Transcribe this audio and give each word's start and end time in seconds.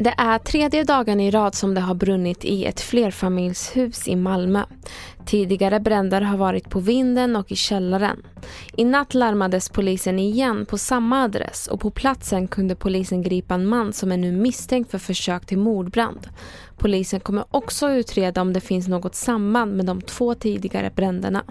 Det 0.00 0.14
är 0.16 0.38
tredje 0.38 0.84
dagen 0.84 1.20
i 1.20 1.30
rad 1.30 1.54
som 1.54 1.74
det 1.74 1.80
har 1.80 1.94
brunnit 1.94 2.44
i 2.44 2.64
ett 2.64 2.80
flerfamiljshus 2.80 4.08
i 4.08 4.16
Malmö. 4.16 4.64
Tidigare 5.26 5.80
bränder 5.80 6.20
har 6.20 6.36
varit 6.36 6.70
på 6.70 6.80
vinden 6.80 7.36
och 7.36 7.52
i 7.52 7.56
källaren. 7.56 8.22
I 8.76 8.84
natt 8.84 9.14
larmades 9.14 9.68
polisen 9.68 10.18
igen 10.18 10.66
på 10.66 10.78
samma 10.78 11.22
adress 11.22 11.66
och 11.66 11.80
på 11.80 11.90
platsen 11.90 12.48
kunde 12.48 12.74
polisen 12.74 13.22
gripa 13.22 13.54
en 13.54 13.66
man 13.66 13.92
som 13.92 14.12
är 14.12 14.16
nu 14.16 14.32
misstänkt 14.32 14.90
för 14.90 14.98
försök 14.98 15.46
till 15.46 15.58
mordbrand. 15.58 16.28
Polisen 16.76 17.20
kommer 17.20 17.44
också 17.50 17.90
utreda 17.90 18.40
om 18.40 18.52
det 18.52 18.60
finns 18.60 18.88
något 18.88 19.14
samband 19.14 19.76
med 19.76 19.86
de 19.86 20.02
två 20.02 20.34
tidigare 20.34 20.90
bränderna. 20.96 21.44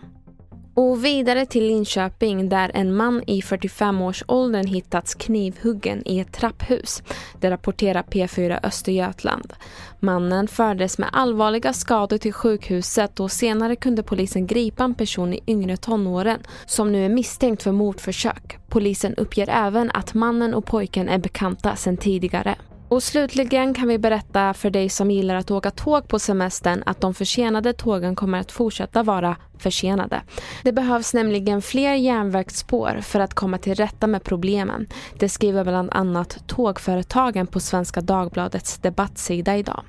Och 0.80 1.06
vidare 1.06 1.46
till 1.46 1.68
Linköping 1.68 2.50
där 2.50 2.72
en 2.74 2.96
man 2.96 3.24
i 3.28 3.42
45-årsåldern 3.42 4.68
hittats 4.68 5.16
knivhuggen 5.16 6.08
i 6.08 6.20
ett 6.20 6.34
trapphus. 6.34 7.04
Det 7.40 7.52
rapporterar 7.52 8.04
P4 8.04 8.60
Östergötland. 8.64 9.54
Mannen 10.00 10.48
fördes 10.48 10.98
med 10.98 11.10
allvarliga 11.12 11.74
skador 11.74 12.18
till 12.18 12.34
sjukhuset 12.34 13.20
och 13.20 13.32
senare 13.32 13.76
kunde 13.76 14.04
polisen 14.04 14.48
gripa 14.48 14.84
en 14.84 14.96
person 14.96 15.34
i 15.34 15.44
yngre 15.48 15.78
tonåren 15.78 16.40
som 16.66 16.92
nu 16.92 17.06
är 17.06 17.10
misstänkt 17.10 17.64
för 17.64 17.72
mordförsök. 17.72 18.58
Polisen 18.68 19.16
uppger 19.16 19.50
även 19.50 19.92
att 19.92 20.14
mannen 20.14 20.54
och 20.54 20.66
pojken 20.66 21.10
är 21.10 21.18
bekanta 21.18 21.76
sedan 21.76 21.98
tidigare. 21.98 22.56
Och 22.90 23.04
slutligen 23.04 23.74
kan 23.74 23.88
vi 23.88 23.98
berätta 23.98 24.54
för 24.54 24.70
dig 24.70 24.90
som 24.90 25.12
gillar 25.12 25.36
att 25.36 25.52
åka 25.52 25.72
tåg 25.72 26.08
på 26.08 26.20
semestern 26.20 26.84
att 26.86 27.02
de 27.02 27.14
försenade 27.14 27.74
tågen 27.74 28.16
kommer 28.16 28.40
att 28.40 28.52
fortsätta 28.52 29.04
vara 29.04 29.36
försenade. 29.58 30.22
Det 30.64 30.72
behövs 30.72 31.14
nämligen 31.14 31.62
fler 31.62 31.94
järnvägsspår 31.94 33.00
för 33.02 33.20
att 33.20 33.34
komma 33.34 33.58
till 33.58 33.76
rätta 33.76 34.08
med 34.08 34.24
problemen. 34.24 34.88
Det 35.20 35.30
skriver 35.30 35.64
bland 35.64 35.90
annat 35.92 36.38
Tågföretagen 36.48 37.48
på 37.48 37.60
Svenska 37.60 38.02
Dagbladets 38.02 38.78
debattsida 38.78 39.58
idag. 39.58 39.84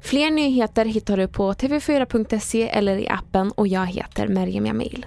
Fler 0.00 0.30
nyheter 0.30 0.84
hittar 0.84 1.16
du 1.16 1.28
på 1.28 1.52
tv4.se 1.52 2.68
eller 2.68 2.96
i 2.96 3.08
appen 3.08 3.50
och 3.50 3.68
jag 3.68 3.86
heter 3.86 4.28
Merjem 4.28 4.66
Jamil. 4.66 5.06